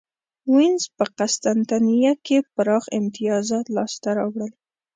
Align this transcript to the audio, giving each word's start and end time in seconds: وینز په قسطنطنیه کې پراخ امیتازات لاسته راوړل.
وینز 0.53 0.83
په 0.97 1.05
قسطنطنیه 1.17 2.13
کې 2.25 2.37
پراخ 2.55 2.83
امیتازات 2.97 3.65
لاسته 3.75 4.09
راوړل. 4.17 4.51